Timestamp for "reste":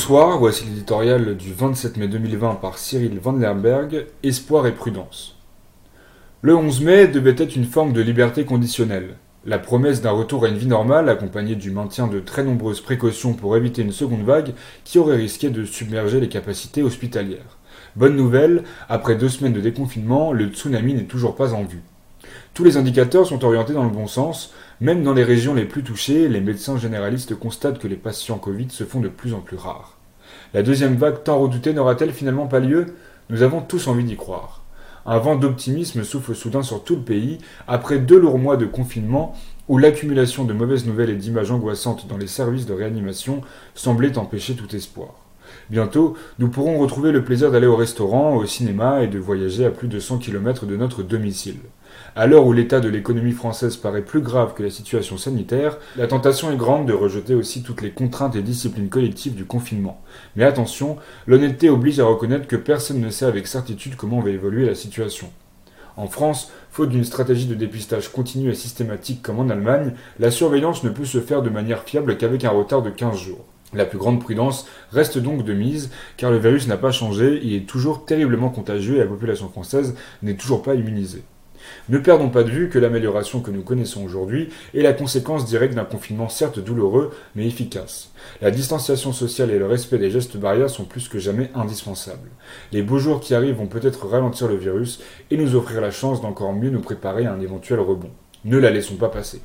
74.90-75.18